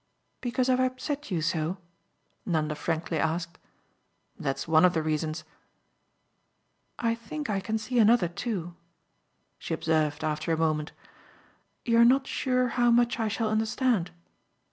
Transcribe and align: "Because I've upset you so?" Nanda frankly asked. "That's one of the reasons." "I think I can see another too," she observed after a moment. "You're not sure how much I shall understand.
"Because 0.41 0.67
I've 0.67 0.79
upset 0.79 1.29
you 1.29 1.43
so?" 1.43 1.77
Nanda 2.43 2.73
frankly 2.73 3.19
asked. 3.19 3.59
"That's 4.35 4.67
one 4.67 4.83
of 4.83 4.95
the 4.95 5.03
reasons." 5.03 5.43
"I 6.97 7.13
think 7.13 7.51
I 7.51 7.59
can 7.59 7.77
see 7.77 7.99
another 7.99 8.27
too," 8.27 8.73
she 9.59 9.75
observed 9.75 10.23
after 10.23 10.51
a 10.51 10.57
moment. 10.57 10.91
"You're 11.85 12.03
not 12.03 12.25
sure 12.25 12.69
how 12.69 12.89
much 12.89 13.19
I 13.19 13.27
shall 13.27 13.51
understand. 13.51 14.09